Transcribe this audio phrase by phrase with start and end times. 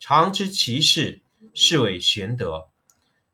[0.00, 1.20] 常知其事，
[1.52, 2.68] 是谓玄德。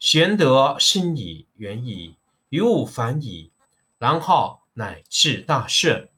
[0.00, 2.16] 玄德深矣，远矣，
[2.48, 3.52] 于物反矣，
[3.98, 6.08] 然后乃至大顺。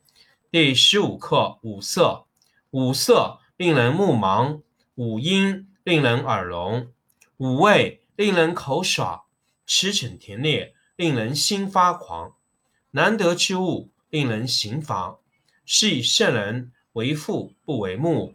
[0.50, 2.24] 第十五课五色，
[2.70, 4.62] 五色令人目盲，
[4.94, 6.90] 五音令人耳聋，
[7.36, 9.24] 五味令人口爽，
[9.66, 12.34] 驰骋甜猎令人心发狂。
[12.92, 15.18] 难得之物令人行妨。
[15.66, 18.34] 是以圣人为父不为目，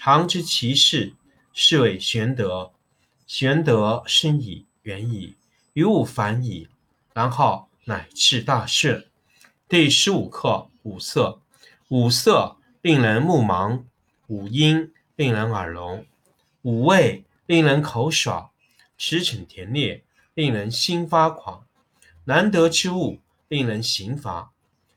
[0.00, 1.12] 常知其事，
[1.52, 2.70] 是谓玄德。
[3.26, 5.34] 玄德深矣，远矣，
[5.72, 6.68] 于物反矣，
[7.12, 9.04] 然后乃至大顺。
[9.68, 11.40] 第十五课五色，
[11.88, 13.82] 五色令人目盲，
[14.28, 16.06] 五音令人耳聋，
[16.62, 18.50] 五味令人口爽，
[18.96, 21.66] 驰骋甜猎令人心发狂。
[22.24, 24.50] 难得之物令人行妨。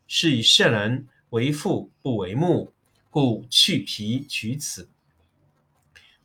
[0.08, 2.72] 是以圣人为父不为目，
[3.10, 4.88] 故去皮取此。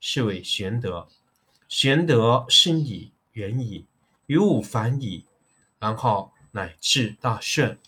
[0.00, 1.08] 是谓玄德。
[1.68, 3.86] 玄德深矣，远矣，
[4.26, 5.24] 于物反矣，
[5.78, 6.32] 然后。
[6.52, 7.78] 乃至大顺。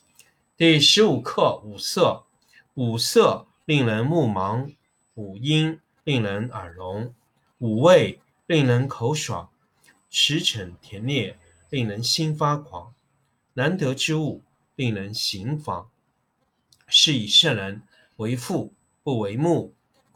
[0.54, 2.26] 第十五课五色，
[2.74, 4.74] 五色令人目盲，
[5.14, 7.14] 五音令人耳聋，
[7.58, 9.48] 五味令人口爽，
[10.10, 11.38] 驰骋甜猎
[11.70, 12.94] 令人心发狂。
[13.54, 14.42] 难得之物
[14.76, 15.90] 令人行妨。
[16.86, 17.82] 是以圣人
[18.16, 19.74] 为父不为目，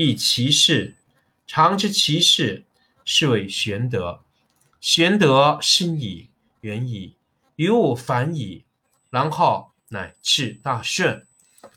[0.00, 0.94] 亦其事。
[1.44, 2.62] 常知其事，
[3.04, 4.20] 是谓玄德。
[4.80, 6.28] 玄德深矣，
[6.60, 7.16] 远矣，
[7.56, 8.62] 于物反矣，
[9.10, 11.26] 然后乃至大顺。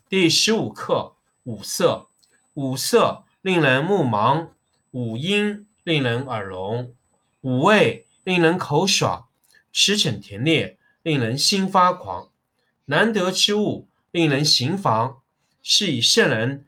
[0.07, 1.15] 第十五课：
[1.45, 2.09] 五色。
[2.53, 4.49] 五色令人目盲，
[4.91, 6.93] 五音令人耳聋，
[7.39, 9.29] 五味令人口爽，
[9.73, 12.29] 驰骋甜猎令人心发狂。
[12.85, 15.17] 难得之物，令人行妨。
[15.63, 16.67] 是以圣人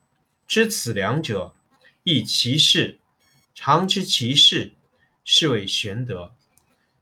[0.51, 1.53] 知此两者，
[2.03, 2.99] 亦其事。
[3.55, 4.73] 常知其事，
[5.23, 6.33] 是谓玄德。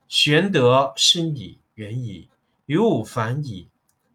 [0.08, 2.28] 玄德深矣，远矣，
[2.66, 3.66] 于物反矣，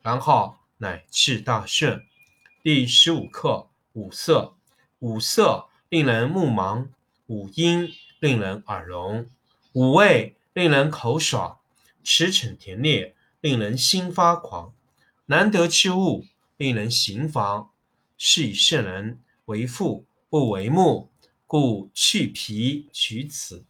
[0.01, 2.01] 然后乃至大顺。
[2.63, 4.55] 第十五课：五色。
[4.99, 6.87] 五色令人目盲，
[7.27, 9.29] 五音令人耳聋，
[9.73, 11.59] 五味令人口爽，
[12.05, 14.73] 驰骋甜猎令人心发狂。
[15.25, 17.69] 难得之物，令人行妨。
[18.17, 21.11] 是以圣人为父不为目，
[21.45, 23.65] 故去皮取此。